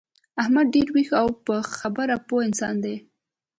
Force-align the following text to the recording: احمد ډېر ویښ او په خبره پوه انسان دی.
احمد 0.41 0.67
ډېر 0.73 0.87
ویښ 0.95 1.09
او 1.21 1.27
په 1.45 1.55
خبره 1.77 2.15
پوه 2.27 2.41
انسان 2.47 2.75
دی. 2.83 2.95